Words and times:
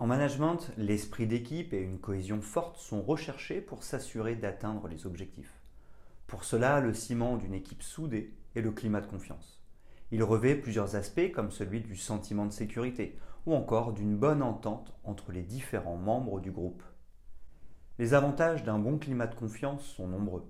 En 0.00 0.06
management, 0.06 0.70
l'esprit 0.76 1.26
d'équipe 1.26 1.72
et 1.72 1.82
une 1.82 1.98
cohésion 1.98 2.40
forte 2.40 2.76
sont 2.76 3.02
recherchés 3.02 3.60
pour 3.60 3.82
s'assurer 3.82 4.36
d'atteindre 4.36 4.86
les 4.86 5.06
objectifs. 5.06 5.52
Pour 6.28 6.44
cela, 6.44 6.78
le 6.78 6.94
ciment 6.94 7.36
d'une 7.36 7.54
équipe 7.54 7.82
soudée 7.82 8.32
est 8.54 8.60
le 8.60 8.70
climat 8.70 9.00
de 9.00 9.08
confiance. 9.08 9.60
Il 10.12 10.22
revêt 10.22 10.54
plusieurs 10.54 10.94
aspects 10.94 11.32
comme 11.32 11.50
celui 11.50 11.80
du 11.80 11.96
sentiment 11.96 12.46
de 12.46 12.52
sécurité 12.52 13.18
ou 13.44 13.54
encore 13.54 13.92
d'une 13.92 14.16
bonne 14.16 14.42
entente 14.42 14.94
entre 15.02 15.32
les 15.32 15.42
différents 15.42 15.96
membres 15.96 16.38
du 16.38 16.52
groupe. 16.52 16.84
Les 17.98 18.14
avantages 18.14 18.62
d'un 18.62 18.78
bon 18.78 18.98
climat 18.98 19.26
de 19.26 19.34
confiance 19.34 19.82
sont 19.82 20.06
nombreux. 20.06 20.48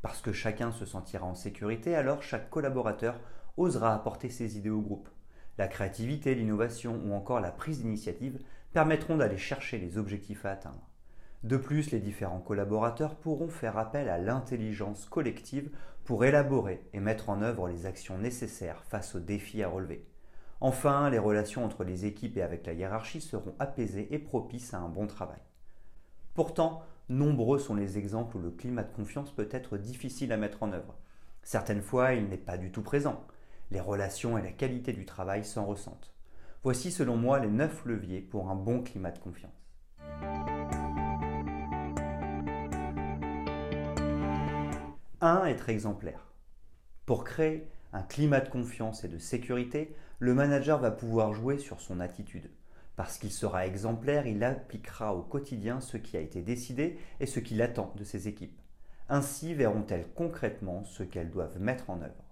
Parce 0.00 0.20
que 0.20 0.32
chacun 0.32 0.70
se 0.70 0.86
sentira 0.86 1.26
en 1.26 1.34
sécurité, 1.34 1.96
alors 1.96 2.22
chaque 2.22 2.50
collaborateur 2.50 3.18
osera 3.56 3.92
apporter 3.92 4.30
ses 4.30 4.56
idées 4.56 4.70
au 4.70 4.80
groupe. 4.80 5.08
La 5.58 5.68
créativité, 5.68 6.34
l'innovation 6.34 7.00
ou 7.04 7.12
encore 7.12 7.40
la 7.40 7.50
prise 7.50 7.82
d'initiative 7.82 8.38
permettront 8.72 9.16
d'aller 9.16 9.38
chercher 9.38 9.78
les 9.78 9.96
objectifs 9.96 10.44
à 10.44 10.50
atteindre. 10.50 10.88
De 11.44 11.56
plus, 11.56 11.90
les 11.90 12.00
différents 12.00 12.40
collaborateurs 12.40 13.14
pourront 13.14 13.48
faire 13.48 13.78
appel 13.78 14.08
à 14.08 14.18
l'intelligence 14.18 15.06
collective 15.06 15.70
pour 16.04 16.24
élaborer 16.24 16.82
et 16.92 17.00
mettre 17.00 17.30
en 17.30 17.40
œuvre 17.42 17.68
les 17.68 17.86
actions 17.86 18.18
nécessaires 18.18 18.82
face 18.84 19.14
aux 19.14 19.20
défis 19.20 19.62
à 19.62 19.68
relever. 19.68 20.06
Enfin, 20.60 21.10
les 21.10 21.18
relations 21.18 21.64
entre 21.64 21.84
les 21.84 22.06
équipes 22.06 22.36
et 22.38 22.42
avec 22.42 22.66
la 22.66 22.72
hiérarchie 22.72 23.20
seront 23.20 23.54
apaisées 23.58 24.12
et 24.14 24.18
propices 24.18 24.74
à 24.74 24.78
un 24.78 24.88
bon 24.88 25.06
travail. 25.06 25.40
Pourtant, 26.34 26.82
nombreux 27.08 27.58
sont 27.58 27.74
les 27.74 27.98
exemples 27.98 28.36
où 28.36 28.40
le 28.40 28.50
climat 28.50 28.82
de 28.82 28.94
confiance 28.94 29.30
peut 29.30 29.48
être 29.50 29.78
difficile 29.78 30.32
à 30.32 30.36
mettre 30.36 30.62
en 30.62 30.72
œuvre. 30.72 30.96
Certaines 31.42 31.82
fois, 31.82 32.14
il 32.14 32.28
n'est 32.28 32.36
pas 32.36 32.58
du 32.58 32.72
tout 32.72 32.82
présent. 32.82 33.24
Les 33.70 33.80
relations 33.80 34.38
et 34.38 34.42
la 34.42 34.52
qualité 34.52 34.92
du 34.92 35.04
travail 35.04 35.44
s'en 35.44 35.66
ressentent. 35.66 36.14
Voici 36.62 36.92
selon 36.92 37.16
moi 37.16 37.40
les 37.40 37.50
9 37.50 37.84
leviers 37.86 38.20
pour 38.20 38.48
un 38.48 38.54
bon 38.54 38.82
climat 38.82 39.10
de 39.10 39.18
confiance. 39.18 39.66
1. 45.20 45.46
Être 45.46 45.68
exemplaire. 45.68 46.26
Pour 47.06 47.24
créer 47.24 47.68
un 47.92 48.02
climat 48.02 48.40
de 48.40 48.48
confiance 48.48 49.02
et 49.02 49.08
de 49.08 49.18
sécurité, 49.18 49.94
le 50.18 50.34
manager 50.34 50.78
va 50.78 50.90
pouvoir 50.90 51.32
jouer 51.32 51.58
sur 51.58 51.80
son 51.80 51.98
attitude. 52.00 52.50
Parce 52.94 53.18
qu'il 53.18 53.32
sera 53.32 53.66
exemplaire, 53.66 54.26
il 54.26 54.44
appliquera 54.44 55.14
au 55.14 55.22
quotidien 55.22 55.80
ce 55.80 55.96
qui 55.96 56.16
a 56.16 56.20
été 56.20 56.40
décidé 56.42 56.98
et 57.20 57.26
ce 57.26 57.40
qu'il 57.40 57.62
attend 57.62 57.92
de 57.96 58.04
ses 58.04 58.28
équipes. 58.28 58.60
Ainsi 59.08 59.54
verront-elles 59.54 60.08
concrètement 60.14 60.84
ce 60.84 61.02
qu'elles 61.02 61.30
doivent 61.30 61.60
mettre 61.60 61.90
en 61.90 62.00
œuvre. 62.00 62.25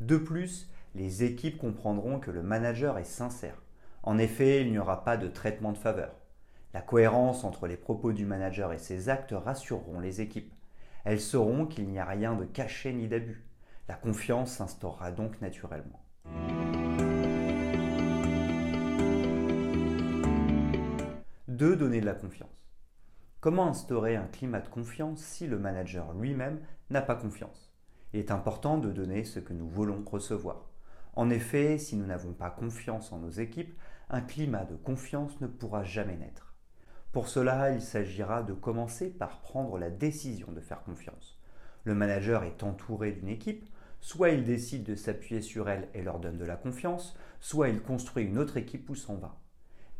De 0.00 0.16
plus, 0.16 0.70
les 0.94 1.24
équipes 1.24 1.58
comprendront 1.58 2.18
que 2.18 2.30
le 2.30 2.42
manager 2.42 2.98
est 2.98 3.04
sincère. 3.04 3.62
En 4.02 4.18
effet, 4.18 4.62
il 4.62 4.72
n'y 4.72 4.78
aura 4.78 5.04
pas 5.04 5.16
de 5.16 5.28
traitement 5.28 5.72
de 5.72 5.78
faveur. 5.78 6.14
La 6.74 6.80
cohérence 6.80 7.44
entre 7.44 7.66
les 7.66 7.76
propos 7.76 8.12
du 8.12 8.24
manager 8.24 8.72
et 8.72 8.78
ses 8.78 9.08
actes 9.08 9.32
rassureront 9.32 10.00
les 10.00 10.20
équipes. 10.20 10.52
Elles 11.04 11.20
sauront 11.20 11.66
qu'il 11.66 11.88
n'y 11.88 11.98
a 11.98 12.04
rien 12.04 12.34
de 12.34 12.44
caché 12.44 12.92
ni 12.92 13.08
d'abus. 13.08 13.44
La 13.88 13.94
confiance 13.94 14.52
s'instaurera 14.52 15.12
donc 15.12 15.40
naturellement. 15.40 16.02
2. 21.48 21.76
Donner 21.76 22.00
de 22.00 22.06
la 22.06 22.14
confiance. 22.14 22.70
Comment 23.40 23.68
instaurer 23.68 24.16
un 24.16 24.26
climat 24.26 24.60
de 24.60 24.68
confiance 24.68 25.20
si 25.20 25.46
le 25.46 25.58
manager 25.58 26.12
lui-même 26.14 26.60
n'a 26.90 27.02
pas 27.02 27.14
confiance? 27.14 27.71
Il 28.12 28.20
est 28.20 28.30
important 28.30 28.78
de 28.78 28.90
donner 28.90 29.24
ce 29.24 29.40
que 29.40 29.54
nous 29.54 29.68
voulons 29.68 30.04
recevoir. 30.04 30.68
En 31.14 31.30
effet, 31.30 31.78
si 31.78 31.96
nous 31.96 32.06
n'avons 32.06 32.32
pas 32.32 32.50
confiance 32.50 33.12
en 33.12 33.18
nos 33.18 33.30
équipes, 33.30 33.74
un 34.10 34.20
climat 34.20 34.64
de 34.64 34.76
confiance 34.76 35.40
ne 35.40 35.46
pourra 35.46 35.82
jamais 35.84 36.16
naître. 36.16 36.54
Pour 37.12 37.28
cela, 37.28 37.72
il 37.72 37.82
s'agira 37.82 38.42
de 38.42 38.54
commencer 38.54 39.10
par 39.10 39.40
prendre 39.40 39.78
la 39.78 39.90
décision 39.90 40.52
de 40.52 40.60
faire 40.60 40.82
confiance. 40.82 41.38
Le 41.84 41.94
manager 41.94 42.44
est 42.44 42.62
entouré 42.62 43.12
d'une 43.12 43.28
équipe, 43.28 43.66
soit 44.00 44.30
il 44.30 44.44
décide 44.44 44.84
de 44.84 44.94
s'appuyer 44.94 45.40
sur 45.40 45.68
elle 45.68 45.88
et 45.94 46.02
leur 46.02 46.18
donne 46.18 46.38
de 46.38 46.44
la 46.44 46.56
confiance, 46.56 47.16
soit 47.40 47.68
il 47.68 47.82
construit 47.82 48.24
une 48.24 48.38
autre 48.38 48.56
équipe 48.56 48.88
où 48.90 48.94
s'en 48.94 49.16
va. 49.16 49.40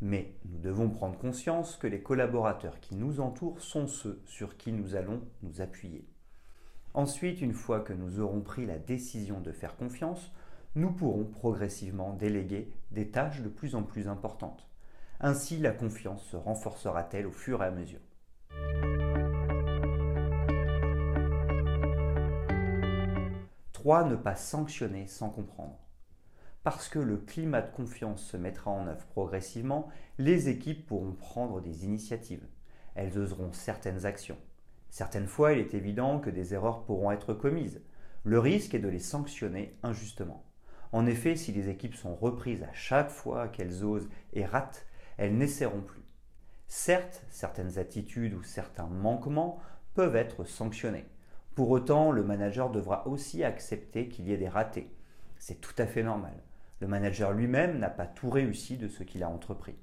Mais 0.00 0.34
nous 0.46 0.58
devons 0.58 0.90
prendre 0.90 1.18
conscience 1.18 1.76
que 1.76 1.86
les 1.86 2.02
collaborateurs 2.02 2.80
qui 2.80 2.94
nous 2.94 3.20
entourent 3.20 3.60
sont 3.60 3.86
ceux 3.86 4.20
sur 4.26 4.56
qui 4.56 4.72
nous 4.72 4.96
allons 4.96 5.22
nous 5.42 5.60
appuyer. 5.60 6.11
Ensuite, 6.94 7.41
une 7.41 7.54
fois 7.54 7.80
que 7.80 7.94
nous 7.94 8.20
aurons 8.20 8.42
pris 8.42 8.66
la 8.66 8.78
décision 8.78 9.41
de 9.41 9.50
faire 9.50 9.76
confiance, 9.76 10.30
nous 10.75 10.92
pourrons 10.92 11.25
progressivement 11.25 12.12
déléguer 12.12 12.70
des 12.91 13.10
tâches 13.10 13.41
de 13.41 13.48
plus 13.48 13.75
en 13.75 13.82
plus 13.82 14.08
importantes. 14.08 14.69
Ainsi, 15.20 15.58
la 15.58 15.70
confiance 15.70 16.22
se 16.25 16.36
renforcera-t-elle 16.36 17.26
au 17.26 17.32
fur 17.32 17.62
et 17.62 17.66
à 17.66 17.70
mesure. 17.70 18.00
3. 23.72 24.04
Ne 24.04 24.16
pas 24.16 24.36
sanctionner 24.36 25.06
sans 25.06 25.31
comprendre. 25.31 25.78
Parce 26.62 26.88
que 26.88 26.98
le 26.98 27.16
climat 27.16 27.62
de 27.62 27.75
confiance 27.75 28.22
se 28.22 28.36
mettra 28.36 28.70
en 28.70 28.86
œuvre 28.86 29.06
progressivement, 29.06 29.88
les 30.19 30.50
équipes 30.50 30.86
pourront 30.86 31.14
prendre 31.14 31.60
des 31.60 31.84
initiatives. 31.86 32.47
Elles 32.94 33.19
oseront 33.19 33.52
certaines 33.52 34.04
actions. 34.04 34.38
Certaines 34.92 35.26
fois, 35.26 35.54
il 35.54 35.58
est 35.58 35.72
évident 35.72 36.19
que 36.19 36.28
des 36.28 36.53
erreurs 36.53 36.84
pourront 36.84 37.12
être 37.12 37.32
commises. 37.32 37.80
Le 38.25 38.38
risque 38.38 38.75
est 38.75 38.78
de 38.78 38.91
les 38.91 38.98
sanctionner 38.98 39.75
injustement. 39.82 40.44
En 40.92 41.06
effet, 41.06 41.34
si 41.34 41.50
les 41.50 41.70
équipes 41.70 41.94
sont 41.94 42.14
reprises 42.14 42.62
à 42.62 42.75
chaque 42.75 43.08
fois 43.08 43.48
qu'elles 43.48 43.84
osent 43.84 44.10
et 44.34 44.44
ratent, 44.44 44.84
elles 45.16 45.34
n'essaieront 45.34 45.81
plus. 45.81 46.02
Certes, 46.66 47.25
certaines 47.31 47.78
attitudes 47.78 48.34
ou 48.34 48.42
certains 48.42 48.86
manquements 48.86 49.60
peuvent 49.94 50.14
être 50.14 50.44
sanctionnés. 50.44 51.06
Pour 51.54 51.70
autant, 51.70 52.12
le 52.12 52.22
manager 52.22 52.69
devra 52.69 53.08
aussi 53.08 53.44
accepter 53.44 54.10
qu'il 54.10 54.28
y 54.28 54.34
ait 54.34 54.36
des 54.36 54.50
ratés. 54.50 54.94
C'est 55.38 55.62
tout 55.62 55.75
à 55.78 55.86
fait 55.86 56.02
normal. 56.02 56.34
Le 56.81 56.86
manager 56.86 57.32
lui-même 57.32 57.78
n'a 57.78 57.88
pas 57.88 58.06
tout 58.06 58.28
réussi 58.28 58.76
de 58.76 58.88
ce 58.88 59.04
qu'il 59.04 59.22
a 59.22 59.31
entrepris. 59.31 59.78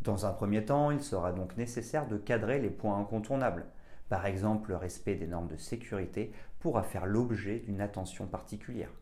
Dans 0.00 0.24
un 0.24 0.32
premier 0.32 0.64
temps, 0.64 0.90
il 0.90 1.02
sera 1.02 1.32
donc 1.32 1.58
nécessaire 1.58 2.06
de 2.06 2.16
cadrer 2.16 2.58
les 2.58 2.70
points 2.70 2.98
incontournables. 2.98 3.66
Par 4.08 4.24
exemple, 4.26 4.70
le 4.70 4.76
respect 4.76 5.16
des 5.16 5.26
normes 5.26 5.48
de 5.48 5.56
sécurité 5.56 6.32
pourra 6.60 6.84
faire 6.84 7.06
l'objet 7.06 7.58
d'une 7.58 7.80
attention 7.80 8.26
particulière. 8.28 8.92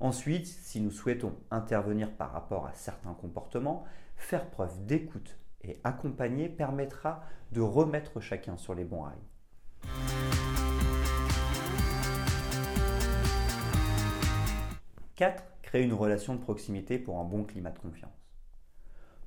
Ensuite, 0.00 0.46
si 0.46 0.80
nous 0.80 0.90
souhaitons 0.90 1.34
intervenir 1.50 2.10
par 2.10 2.32
rapport 2.32 2.66
à 2.66 2.72
certains 2.72 3.12
comportements, 3.12 3.84
faire 4.16 4.48
preuve 4.48 4.86
d'écoute 4.86 5.38
et 5.62 5.78
accompagner 5.84 6.48
permettra 6.48 7.22
de 7.52 7.60
remettre 7.60 8.20
chacun 8.20 8.56
sur 8.56 8.74
les 8.74 8.84
bons 8.84 9.02
rails. 9.02 9.18
«4. 15.16 15.44
Créer 15.62 15.84
une 15.84 15.92
relation 15.92 16.34
de 16.34 16.40
proximité 16.40 16.98
pour 16.98 17.18
un 17.18 17.24
bon 17.24 17.44
climat 17.44 17.70
de 17.70 17.78
confiance. 17.78 18.10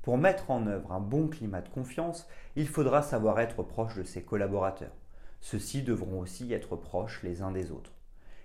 Pour 0.01 0.17
mettre 0.17 0.50
en 0.51 0.65
œuvre 0.67 0.91
un 0.91 1.00
bon 1.00 1.27
climat 1.27 1.61
de 1.61 1.69
confiance, 1.69 2.27
il 2.56 2.67
faudra 2.67 3.01
savoir 3.01 3.39
être 3.39 3.63
proche 3.63 3.95
de 3.95 4.03
ses 4.03 4.23
collaborateurs. 4.23 4.91
Ceux-ci 5.39 5.83
devront 5.83 6.19
aussi 6.19 6.51
être 6.53 6.75
proches 6.75 7.23
les 7.23 7.41
uns 7.41 7.51
des 7.51 7.71
autres. 7.71 7.93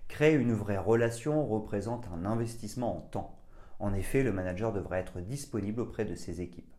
Créer 0.08 0.34
une 0.34 0.52
vraie 0.52 0.78
relation 0.78 1.46
représente 1.46 2.06
un 2.14 2.26
investissement 2.26 2.98
en 2.98 3.00
temps. 3.00 3.38
En 3.78 3.94
effet, 3.94 4.22
le 4.22 4.32
manager 4.32 4.72
devrait 4.72 5.00
être 5.00 5.20
disponible 5.20 5.80
auprès 5.80 6.04
de 6.04 6.14
ses 6.14 6.40
équipes. 6.40 6.72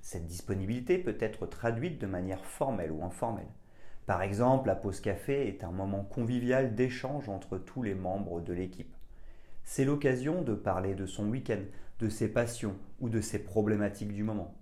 Cette 0.00 0.26
disponibilité 0.26 0.98
peut 0.98 1.16
être 1.20 1.46
traduite 1.46 2.00
de 2.00 2.06
manière 2.06 2.44
formelle 2.44 2.90
ou 2.90 3.04
informelle. 3.04 3.52
Par 4.06 4.22
exemple, 4.22 4.66
la 4.66 4.74
pause 4.74 5.00
café 5.00 5.46
est 5.46 5.62
un 5.62 5.70
moment 5.70 6.02
convivial 6.02 6.74
d'échange 6.74 7.28
entre 7.28 7.56
tous 7.58 7.82
les 7.82 7.94
membres 7.94 8.40
de 8.40 8.52
l'équipe. 8.52 8.96
C'est 9.62 9.84
l'occasion 9.84 10.42
de 10.42 10.54
parler 10.54 10.94
de 10.94 11.06
son 11.06 11.28
week-end, 11.28 11.62
de 12.00 12.08
ses 12.08 12.28
passions 12.28 12.74
ou 13.00 13.08
de 13.08 13.20
ses 13.20 13.38
problématiques 13.38 14.12
du 14.12 14.24
moment. 14.24 14.54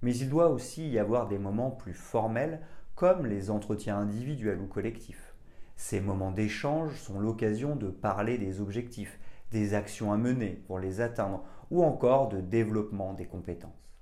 Mais 0.00 0.16
il 0.16 0.30
doit 0.30 0.48
aussi 0.48 0.88
y 0.88 0.98
avoir 0.98 1.28
des 1.28 1.38
moments 1.38 1.70
plus 1.70 1.92
formels 1.92 2.60
comme 2.96 3.26
les 3.26 3.50
entretiens 3.50 3.98
individuels 3.98 4.60
ou 4.60 4.66
collectifs. 4.66 5.34
Ces 5.76 6.00
moments 6.00 6.30
d'échange 6.30 6.98
sont 6.98 7.20
l'occasion 7.20 7.76
de 7.76 7.88
parler 7.88 8.38
des 8.38 8.62
objectifs, 8.62 9.20
des 9.50 9.74
actions 9.74 10.12
à 10.12 10.16
mener 10.16 10.62
pour 10.66 10.78
les 10.78 11.02
atteindre 11.02 11.44
ou 11.70 11.84
encore 11.84 12.28
de 12.30 12.40
développement 12.40 13.12
des 13.12 13.26
compétences. 13.26 13.92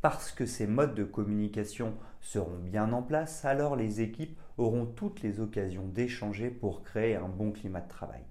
Parce 0.00 0.32
que 0.32 0.46
ces 0.46 0.66
modes 0.66 0.94
de 0.94 1.04
communication 1.04 1.94
seront 2.22 2.58
bien 2.58 2.90
en 2.94 3.02
place, 3.02 3.44
alors 3.44 3.76
les 3.76 4.00
équipes 4.00 4.38
auront 4.56 4.86
toutes 4.86 5.20
les 5.20 5.38
occasions 5.38 5.86
d'échanger 5.86 6.48
pour 6.48 6.82
créer 6.82 7.16
un 7.16 7.28
bon 7.28 7.52
climat 7.52 7.82
de 7.82 7.88
travail. 7.88 8.22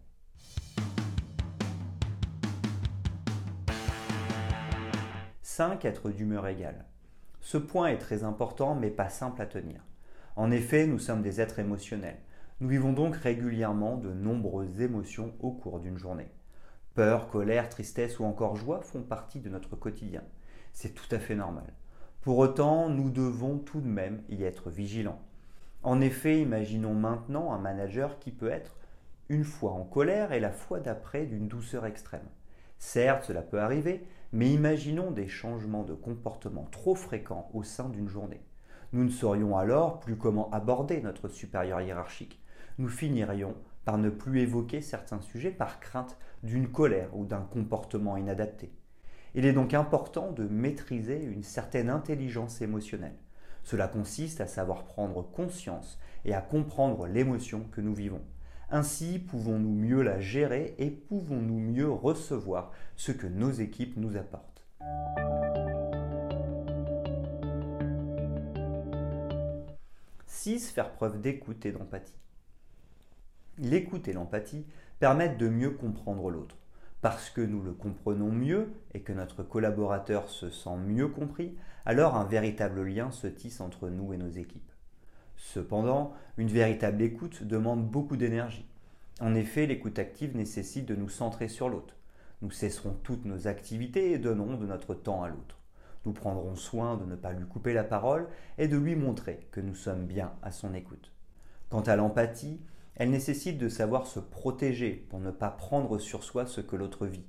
5. 5.44 5.86
Être 5.86 6.10
d'humeur 6.10 6.48
égale. 6.48 6.86
Ce 7.46 7.60
point 7.60 7.90
est 7.90 8.00
très 8.00 8.24
important 8.24 8.74
mais 8.74 8.90
pas 8.90 9.08
simple 9.08 9.40
à 9.40 9.46
tenir. 9.46 9.86
En 10.36 10.50
effet, 10.50 10.88
nous 10.88 10.98
sommes 10.98 11.22
des 11.22 11.42
êtres 11.42 11.60
émotionnels. 11.60 12.18
Nous 12.60 12.68
vivons 12.68 12.92
donc 12.92 13.16
régulièrement 13.16 13.98
de 13.98 14.12
nombreuses 14.12 14.82
émotions 14.82 15.32
au 15.42 15.52
cours 15.52 15.80
d'une 15.80 16.00
journée. 16.00 16.32
Peur, 16.96 17.30
colère, 17.30 17.70
tristesse 17.70 18.18
ou 18.18 18.26
encore 18.26 18.56
joie 18.56 18.82
font 18.82 19.04
partie 19.04 19.42
de 19.42 19.50
notre 19.50 19.76
quotidien. 19.76 20.24
C'est 20.74 20.96
tout 20.96 21.06
à 21.12 21.20
fait 21.20 21.36
normal. 21.36 21.72
Pour 22.22 22.40
autant, 22.40 22.90
nous 22.90 23.12
devons 23.12 23.60
tout 23.60 23.80
de 23.80 23.88
même 23.88 24.24
y 24.28 24.44
être 24.44 24.72
vigilants. 24.72 25.22
En 25.84 26.02
effet, 26.02 26.42
imaginons 26.42 26.96
maintenant 26.96 27.54
un 27.54 27.60
manager 27.60 28.18
qui 28.18 28.32
peut 28.32 28.50
être 28.50 28.76
une 29.30 29.44
fois 29.44 29.74
en 29.74 29.84
colère 29.84 30.32
et 30.32 30.40
la 30.40 30.52
fois 30.52 30.80
d'après 30.80 31.28
d'une 31.28 31.48
douceur 31.48 31.86
extrême. 31.86 32.28
Certes, 32.78 33.26
cela 33.26 33.42
peut 33.42 33.60
arriver, 33.60 34.06
mais 34.32 34.52
imaginons 34.52 35.12
des 35.12 35.28
changements 35.28 35.84
de 35.84 35.94
comportement 35.94 36.68
trop 36.72 36.96
fréquents 36.96 37.50
au 37.54 37.64
sein 37.64 37.90
d'une 37.90 38.10
journée. 38.10 38.42
Nous 38.94 39.04
ne 39.04 39.10
saurions 39.10 39.58
alors 39.58 40.00
plus 40.00 40.18
comment 40.18 40.50
aborder 40.52 41.02
notre 41.02 41.28
supérieur 41.28 41.82
hiérarchique. 41.82 42.42
Nous 42.78 42.88
finirions 42.88 43.56
par 43.86 43.98
ne 43.98 44.10
plus 44.10 44.42
évoquer 44.42 44.82
certains 44.82 45.22
sujets 45.22 45.52
par 45.52 45.80
crainte 45.80 46.18
d'une 46.44 46.68
colère 46.68 47.16
ou 47.16 47.26
d'un 47.26 47.42
comportement 47.42 48.18
inadapté. 48.18 48.72
Il 49.36 49.46
est 49.46 49.54
donc 49.54 49.74
important 49.74 50.32
de 50.32 50.44
maîtriser 50.44 51.24
une 51.24 51.44
certaine 51.44 51.90
intelligence 51.90 52.62
émotionnelle. 52.62 53.18
Cela 53.64 53.88
consiste 53.88 54.42
à 54.42 54.48
savoir 54.48 54.86
prendre 54.86 55.24
conscience 55.24 56.00
et 56.24 56.34
à 56.34 56.42
comprendre 56.42 57.08
l'émotion 57.08 57.66
que 57.72 57.82
nous 57.82 57.94
vivons. 57.94 58.22
Ainsi 58.72 59.20
pouvons-nous 59.20 59.74
mieux 59.74 60.02
la 60.02 60.20
gérer 60.20 60.76
et 60.80 60.90
pouvons-nous 60.90 61.60
mieux 61.60 61.90
recevoir 61.90 62.72
ce 62.96 63.12
que 63.12 63.28
nos 63.28 63.52
équipes 63.52 63.98
nous 63.98 64.18
apportent. 64.18 64.66
6. 70.28 70.70
Faire 70.70 70.92
preuve 70.92 71.22
d'écoute 71.22 71.66
et 71.66 71.72
d'empathie. 71.72 72.14
L'écoute 73.58 74.08
et 74.08 74.14
l'empathie 74.14 74.66
permettent 75.00 75.38
de 75.38 75.48
mieux 75.48 75.72
comprendre 75.72 76.30
l'autre. 76.30 76.58
Parce 77.02 77.30
que 77.30 77.42
nous 77.42 77.62
le 77.62 77.72
comprenons 77.72 78.32
mieux 78.32 78.74
et 78.94 79.02
que 79.02 79.14
notre 79.14 79.44
collaborateur 79.44 80.30
se 80.30 80.50
sent 80.50 80.78
mieux 80.86 81.08
compris, 81.08 81.56
alors 81.86 82.16
un 82.16 82.26
véritable 82.26 82.84
lien 82.84 83.12
se 83.12 83.28
tisse 83.28 83.62
entre 83.62 83.90
nous 83.90 84.14
et 84.14 84.18
nos 84.18 84.30
équipes. 84.30 84.72
Cependant, 85.38 86.14
une 86.38 86.48
véritable 86.48 87.02
écoute 87.02 87.44
demande 87.44 87.86
beaucoup 87.86 88.18
d'énergie. 88.18 88.66
En 89.22 89.36
effet, 89.36 89.66
l'écoute 89.66 90.00
active 90.00 90.36
nécessite 90.36 90.86
de 90.86 90.96
nous 90.96 91.10
centrer 91.10 91.48
sur 91.48 91.70
l'autre. 91.70 91.96
Nous 92.42 92.52
cesserons 92.52 92.98
toutes 93.04 93.26
nos 93.26 93.48
activités 93.48 94.12
et 94.12 94.20
donnerons 94.20 94.58
de 94.58 94.66
notre 94.66 94.94
temps 94.94 95.24
à 95.24 95.30
l'autre. 95.30 95.58
Nous 96.06 96.14
prendrons 96.14 96.56
soin 96.56 96.98
de 96.98 97.06
ne 97.06 97.16
pas 97.16 97.32
lui 97.32 97.46
couper 97.46 97.74
la 97.74 97.84
parole 97.84 98.28
et 98.58 98.68
de 98.68 98.78
lui 98.78 98.96
montrer 98.96 99.48
que 99.52 99.62
nous 99.62 99.76
sommes 99.76 100.06
bien 100.06 100.34
à 100.44 100.52
son 100.52 100.74
écoute. 100.74 101.12
Quant 101.70 101.82
à 101.82 101.96
l'empathie, 101.96 102.62
elle 102.96 103.10
nécessite 103.10 103.58
de 103.58 103.70
savoir 103.70 104.06
se 104.06 104.20
protéger 104.20 105.08
pour 105.10 105.20
ne 105.20 105.32
pas 105.32 105.50
prendre 105.50 105.98
sur 105.98 106.24
soi 106.24 106.46
ce 106.46 106.62
que 106.62 106.76
l'autre 106.76 107.08
vit. 107.08 107.26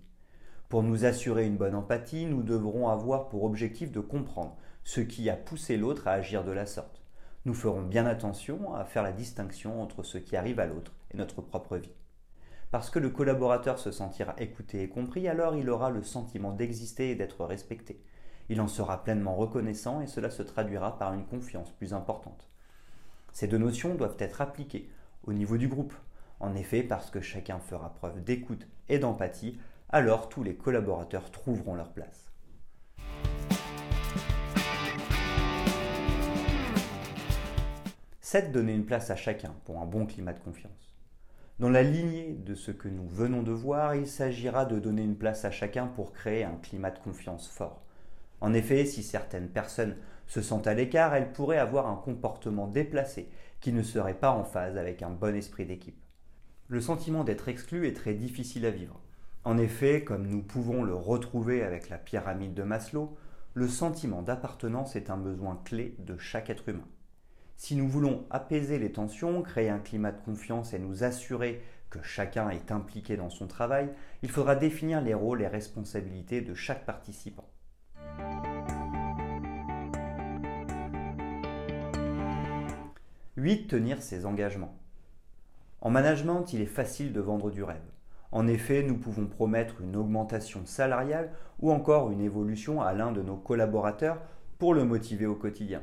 Pour 0.68 0.82
nous 0.82 1.04
assurer 1.04 1.46
une 1.46 1.56
bonne 1.56 1.74
empathie, 1.74 2.26
nous 2.26 2.42
devrons 2.42 2.88
avoir 2.88 3.28
pour 3.28 3.44
objectif 3.44 3.92
de 3.92 4.00
comprendre 4.00 4.56
ce 4.84 5.00
qui 5.00 5.30
a 5.30 5.36
poussé 5.36 5.76
l'autre 5.76 6.08
à 6.08 6.12
agir 6.12 6.44
de 6.44 6.52
la 6.52 6.66
sorte. 6.66 7.05
Nous 7.46 7.54
ferons 7.54 7.82
bien 7.82 8.06
attention 8.06 8.74
à 8.74 8.84
faire 8.84 9.04
la 9.04 9.12
distinction 9.12 9.80
entre 9.80 10.02
ce 10.02 10.18
qui 10.18 10.34
arrive 10.34 10.58
à 10.58 10.66
l'autre 10.66 10.90
et 11.12 11.16
notre 11.16 11.42
propre 11.42 11.76
vie. 11.76 11.94
Parce 12.72 12.90
que 12.90 12.98
le 12.98 13.08
collaborateur 13.08 13.78
se 13.78 13.92
sentira 13.92 14.34
écouté 14.38 14.82
et 14.82 14.88
compris, 14.88 15.28
alors 15.28 15.54
il 15.54 15.70
aura 15.70 15.90
le 15.90 16.02
sentiment 16.02 16.50
d'exister 16.50 17.12
et 17.12 17.14
d'être 17.14 17.44
respecté. 17.44 18.02
Il 18.48 18.60
en 18.60 18.66
sera 18.66 19.04
pleinement 19.04 19.36
reconnaissant 19.36 20.00
et 20.00 20.08
cela 20.08 20.28
se 20.28 20.42
traduira 20.42 20.98
par 20.98 21.14
une 21.14 21.24
confiance 21.24 21.70
plus 21.70 21.94
importante. 21.94 22.50
Ces 23.32 23.46
deux 23.46 23.58
notions 23.58 23.94
doivent 23.94 24.16
être 24.18 24.40
appliquées 24.40 24.90
au 25.22 25.32
niveau 25.32 25.56
du 25.56 25.68
groupe. 25.68 25.94
En 26.40 26.56
effet, 26.56 26.82
parce 26.82 27.12
que 27.12 27.20
chacun 27.20 27.60
fera 27.60 27.94
preuve 27.94 28.24
d'écoute 28.24 28.66
et 28.88 28.98
d'empathie, 28.98 29.56
alors 29.90 30.28
tous 30.28 30.42
les 30.42 30.56
collaborateurs 30.56 31.30
trouveront 31.30 31.76
leur 31.76 31.92
place. 31.92 32.32
7. 38.28 38.50
Donner 38.50 38.74
une 38.74 38.86
place 38.86 39.10
à 39.10 39.14
chacun 39.14 39.54
pour 39.64 39.80
un 39.80 39.86
bon 39.86 40.04
climat 40.04 40.32
de 40.32 40.40
confiance. 40.40 40.96
Dans 41.60 41.68
la 41.68 41.84
lignée 41.84 42.32
de 42.32 42.56
ce 42.56 42.72
que 42.72 42.88
nous 42.88 43.06
venons 43.06 43.44
de 43.44 43.52
voir, 43.52 43.94
il 43.94 44.08
s'agira 44.08 44.64
de 44.64 44.80
donner 44.80 45.02
une 45.02 45.16
place 45.16 45.44
à 45.44 45.52
chacun 45.52 45.86
pour 45.86 46.12
créer 46.12 46.42
un 46.42 46.56
climat 46.56 46.90
de 46.90 46.98
confiance 46.98 47.46
fort. 47.48 47.84
En 48.40 48.52
effet, 48.52 48.84
si 48.84 49.04
certaines 49.04 49.48
personnes 49.48 49.94
se 50.26 50.42
sentent 50.42 50.66
à 50.66 50.74
l'écart, 50.74 51.14
elles 51.14 51.30
pourraient 51.30 51.56
avoir 51.56 51.86
un 51.86 51.94
comportement 51.94 52.66
déplacé 52.66 53.30
qui 53.60 53.72
ne 53.72 53.84
serait 53.84 54.18
pas 54.18 54.32
en 54.32 54.42
phase 54.42 54.76
avec 54.76 55.02
un 55.02 55.10
bon 55.10 55.36
esprit 55.36 55.64
d'équipe. 55.64 56.02
Le 56.66 56.80
sentiment 56.80 57.22
d'être 57.22 57.46
exclu 57.46 57.86
est 57.86 57.94
très 57.94 58.14
difficile 58.14 58.66
à 58.66 58.72
vivre. 58.72 59.00
En 59.44 59.56
effet, 59.56 60.02
comme 60.02 60.26
nous 60.26 60.42
pouvons 60.42 60.82
le 60.82 60.96
retrouver 60.96 61.62
avec 61.62 61.90
la 61.90 61.98
pyramide 61.98 62.54
de 62.54 62.64
Maslow, 62.64 63.16
le 63.54 63.68
sentiment 63.68 64.22
d'appartenance 64.22 64.96
est 64.96 65.10
un 65.10 65.16
besoin 65.16 65.60
clé 65.64 65.94
de 66.00 66.18
chaque 66.18 66.50
être 66.50 66.68
humain. 66.68 66.88
Si 67.56 67.74
nous 67.74 67.88
voulons 67.88 68.26
apaiser 68.30 68.78
les 68.78 68.92
tensions, 68.92 69.42
créer 69.42 69.70
un 69.70 69.78
climat 69.78 70.12
de 70.12 70.20
confiance 70.20 70.74
et 70.74 70.78
nous 70.78 71.04
assurer 71.04 71.62
que 71.88 72.02
chacun 72.02 72.50
est 72.50 72.70
impliqué 72.70 73.16
dans 73.16 73.30
son 73.30 73.46
travail, 73.46 73.88
il 74.22 74.30
faudra 74.30 74.56
définir 74.56 75.00
les 75.00 75.14
rôles 75.14 75.40
et 75.40 75.48
responsabilités 75.48 76.42
de 76.42 76.54
chaque 76.54 76.84
participant. 76.84 77.48
8. 83.36 83.68
Tenir 83.68 84.02
ses 84.02 84.26
engagements. 84.26 84.76
En 85.80 85.90
management, 85.90 86.52
il 86.52 86.60
est 86.60 86.66
facile 86.66 87.12
de 87.12 87.20
vendre 87.20 87.50
du 87.50 87.62
rêve. 87.62 87.80
En 88.32 88.48
effet, 88.48 88.82
nous 88.82 88.98
pouvons 88.98 89.26
promettre 89.26 89.80
une 89.80 89.96
augmentation 89.96 90.66
salariale 90.66 91.30
ou 91.60 91.70
encore 91.70 92.10
une 92.10 92.20
évolution 92.20 92.82
à 92.82 92.92
l'un 92.92 93.12
de 93.12 93.22
nos 93.22 93.36
collaborateurs 93.36 94.20
pour 94.58 94.74
le 94.74 94.84
motiver 94.84 95.26
au 95.26 95.34
quotidien. 95.34 95.82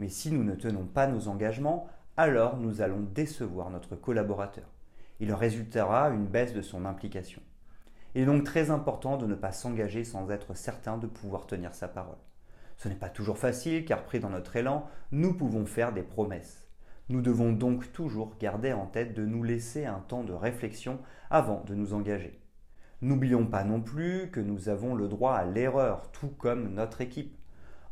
Mais 0.00 0.08
si 0.08 0.32
nous 0.32 0.44
ne 0.44 0.54
tenons 0.54 0.86
pas 0.86 1.06
nos 1.06 1.28
engagements, 1.28 1.86
alors 2.16 2.56
nous 2.56 2.80
allons 2.80 3.00
décevoir 3.00 3.68
notre 3.68 3.96
collaborateur. 3.96 4.64
Il 5.20 5.30
résultera 5.34 6.08
une 6.08 6.24
baisse 6.24 6.54
de 6.54 6.62
son 6.62 6.86
implication. 6.86 7.42
Il 8.14 8.22
est 8.22 8.24
donc 8.24 8.44
très 8.44 8.70
important 8.70 9.18
de 9.18 9.26
ne 9.26 9.34
pas 9.34 9.52
s'engager 9.52 10.04
sans 10.04 10.30
être 10.30 10.54
certain 10.54 10.96
de 10.96 11.06
pouvoir 11.06 11.46
tenir 11.46 11.74
sa 11.74 11.86
parole. 11.86 12.16
Ce 12.78 12.88
n'est 12.88 12.94
pas 12.94 13.10
toujours 13.10 13.36
facile 13.36 13.84
car 13.84 14.04
pris 14.04 14.20
dans 14.20 14.30
notre 14.30 14.56
élan, 14.56 14.88
nous 15.12 15.34
pouvons 15.34 15.66
faire 15.66 15.92
des 15.92 16.02
promesses. 16.02 16.64
Nous 17.10 17.20
devons 17.20 17.52
donc 17.52 17.92
toujours 17.92 18.38
garder 18.40 18.72
en 18.72 18.86
tête 18.86 19.12
de 19.12 19.26
nous 19.26 19.42
laisser 19.42 19.84
un 19.84 19.98
temps 19.98 20.24
de 20.24 20.32
réflexion 20.32 20.98
avant 21.28 21.62
de 21.66 21.74
nous 21.74 21.92
engager. 21.92 22.40
N'oublions 23.02 23.44
pas 23.44 23.64
non 23.64 23.82
plus 23.82 24.30
que 24.30 24.40
nous 24.40 24.70
avons 24.70 24.94
le 24.94 25.08
droit 25.08 25.34
à 25.34 25.44
l'erreur, 25.44 26.10
tout 26.10 26.30
comme 26.38 26.72
notre 26.72 27.02
équipe. 27.02 27.36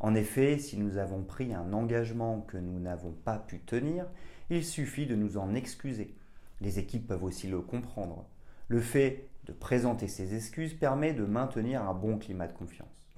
En 0.01 0.15
effet, 0.15 0.59
si 0.59 0.79
nous 0.79 0.97
avons 0.97 1.23
pris 1.23 1.53
un 1.55 1.73
engagement 1.73 2.43
que 2.43 2.57
nous 2.57 2.79
n'avons 2.79 3.13
pas 3.13 3.39
pu 3.39 3.59
tenir, 3.59 4.07
il 4.49 4.65
suffit 4.65 5.07
de 5.07 5.17
nous 5.17 5.39
en 5.39 5.55
excuser. 5.55 6.15
Les 6.61 6.79
équipes 6.79 7.09
peuvent 7.09 7.25
aussi 7.25 7.49
le 7.49 7.61
comprendre. 7.61 8.25
Le 8.69 8.81
fait 8.81 9.29
de 9.47 9.53
présenter 9.53 10.07
ces 10.09 10.35
excuses 10.35 10.75
permet 10.75 11.15
de 11.15 11.25
maintenir 11.25 11.83
un 11.83 11.95
bon 11.95 12.19
climat 12.19 12.47
de 12.47 12.53
confiance. 12.53 13.09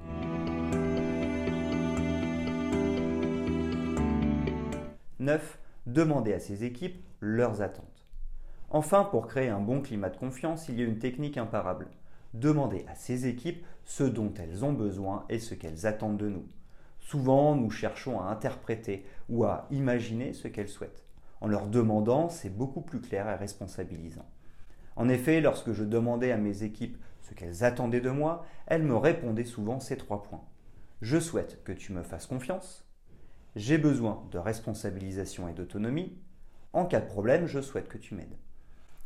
9 5.18 5.58
demander 5.87 6.32
à 6.32 6.40
ses 6.40 6.64
équipes 6.64 7.04
leurs 7.20 7.62
attentes. 7.62 8.06
Enfin, 8.70 9.04
pour 9.04 9.26
créer 9.26 9.49
un 9.49 9.60
bon 9.60 9.82
climat 9.82 10.08
de 10.08 10.16
confiance, 10.16 10.68
il 10.68 10.78
y 10.78 10.82
a 10.82 10.87
une 10.87 10.99
technique 10.99 11.37
imparable. 11.37 11.88
Demander 12.32 12.87
à 12.88 12.94
ses 12.94 13.26
équipes 13.26 13.64
ce 13.84 14.04
dont 14.04 14.32
elles 14.38 14.64
ont 14.64 14.72
besoin 14.72 15.25
et 15.28 15.40
ce 15.40 15.54
qu'elles 15.54 15.87
attendent 15.87 16.18
de 16.18 16.28
nous. 16.28 16.46
Souvent, 17.00 17.57
nous 17.57 17.71
cherchons 17.71 18.21
à 18.21 18.26
interpréter 18.26 19.04
ou 19.28 19.45
à 19.45 19.66
imaginer 19.71 20.33
ce 20.33 20.49
qu'elles 20.49 20.69
souhaitent. 20.69 21.04
En 21.40 21.49
leur 21.49 21.66
demandant, 21.66 22.28
c'est 22.28 22.54
beaucoup 22.54 22.83
plus 22.83 23.00
clair 23.00 23.28
et 23.28 23.35
responsabilisant. 23.35 24.28
En 24.97 25.09
effet, 25.09 25.40
lorsque 25.40 25.73
je 25.73 25.85
demandais 25.85 26.33
à 26.33 26.37
mes 26.37 26.62
équipes 26.62 26.97
ce 27.23 27.35
qu'elles 27.35 27.64
attendaient 27.64 28.00
de 28.00 28.11
moi, 28.11 28.45
elles 28.66 28.83
me 28.83 28.97
répondaient 28.97 29.45
souvent 29.45 29.80
ces 29.80 29.97
trois 29.97 30.23
points. 30.23 30.45
Je 31.00 31.19
souhaite 31.19 31.64
que 31.64 31.73
tu 31.73 31.92
me 31.92 32.02
fasses 32.02 32.26
confiance, 32.26 32.85
j'ai 33.57 33.78
besoin 33.78 34.23
de 34.30 34.38
responsabilisation 34.38 35.49
et 35.49 35.52
d'autonomie. 35.52 36.16
En 36.73 36.85
cas 36.85 37.00
de 37.00 37.07
problème, 37.07 37.47
je 37.47 37.61
souhaite 37.61 37.88
que 37.88 37.99
tu 37.99 38.14
m'aides. 38.14 38.37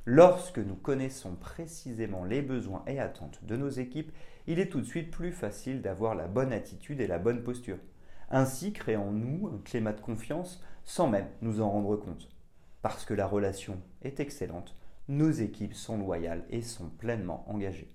Lorsque 0.05 0.59
nous 0.59 0.75
connaissons 0.75 1.35
précisément 1.35 2.25
les 2.25 2.43
besoins 2.43 2.83
et 2.87 3.01
attentes 3.01 3.39
de 3.45 3.57
nos 3.57 3.71
équipes, 3.71 4.13
il 4.47 4.59
est 4.59 4.69
tout 4.69 4.81
de 4.81 4.87
suite 4.87 5.11
plus 5.11 5.33
facile 5.33 5.81
d'avoir 5.81 6.15
la 6.15 6.27
bonne 6.27 6.53
attitude 6.53 7.01
et 7.01 7.07
la 7.07 7.19
bonne 7.19 7.43
posture. 7.43 7.79
Ainsi 8.31 8.73
créons-nous 8.73 9.49
un 9.49 9.59
climat 9.65 9.93
de 9.93 10.01
confiance 10.01 10.63
sans 10.85 11.09
même 11.09 11.29
nous 11.41 11.61
en 11.61 11.71
rendre 11.71 11.97
compte. 11.97 12.29
Parce 12.83 13.05
que 13.05 13.15
la 13.15 13.27
relation 13.27 13.81
est 14.03 14.21
excellente, 14.21 14.77
nos 15.09 15.31
équipes 15.31 15.75
sont 15.75 15.99
loyales 15.99 16.45
et 16.51 16.63
sont 16.63 16.89
pleinement 16.89 17.45
engagées. 17.49 17.91